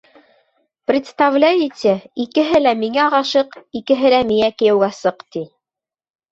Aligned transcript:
Представляете, 0.91 1.91
икеһе 2.25 2.63
лә 2.63 2.73
миңә 2.81 3.07
ғашиҡ, 3.17 3.55
икеһе 3.83 4.15
лә 4.17 4.25
миңә 4.33 4.51
кейәүгә 4.65 4.93
сыҡ, 5.05 5.25
ти. 5.33 5.49